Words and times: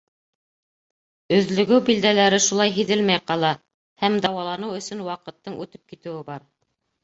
Өҙлөгөү 1.37 1.81
билдәләре 1.89 2.39
шулай 2.47 2.75
һиҙелмәй 2.79 3.23
ҡала, 3.33 3.53
һәм 4.07 4.19
дауаланыу 4.27 4.77
өсөн 4.83 5.07
ваҡыттың 5.13 5.63
үтеп 5.67 5.89
китеүе 5.97 6.29
бар. 6.35 6.53